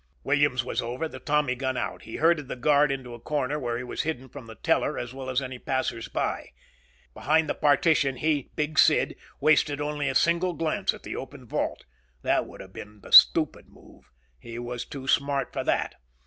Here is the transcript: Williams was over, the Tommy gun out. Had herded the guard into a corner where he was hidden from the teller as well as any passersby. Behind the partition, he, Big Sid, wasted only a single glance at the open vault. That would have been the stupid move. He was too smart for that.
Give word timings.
Williams 0.23 0.63
was 0.63 0.81
over, 0.81 1.07
the 1.07 1.19
Tommy 1.19 1.53
gun 1.53 1.77
out. 1.77 2.05
Had 2.05 2.15
herded 2.15 2.47
the 2.47 2.55
guard 2.55 2.91
into 2.91 3.13
a 3.13 3.19
corner 3.19 3.59
where 3.59 3.77
he 3.77 3.83
was 3.83 4.01
hidden 4.01 4.29
from 4.29 4.47
the 4.47 4.55
teller 4.55 4.97
as 4.97 5.13
well 5.13 5.29
as 5.29 5.43
any 5.43 5.59
passersby. 5.59 6.53
Behind 7.13 7.47
the 7.47 7.53
partition, 7.53 8.15
he, 8.15 8.49
Big 8.55 8.79
Sid, 8.79 9.15
wasted 9.39 9.79
only 9.79 10.09
a 10.09 10.15
single 10.15 10.53
glance 10.53 10.91
at 10.95 11.03
the 11.03 11.15
open 11.15 11.45
vault. 11.47 11.85
That 12.23 12.47
would 12.47 12.61
have 12.61 12.73
been 12.73 13.01
the 13.01 13.11
stupid 13.11 13.69
move. 13.69 14.09
He 14.39 14.57
was 14.57 14.85
too 14.85 15.07
smart 15.07 15.53
for 15.53 15.63
that. 15.65 15.93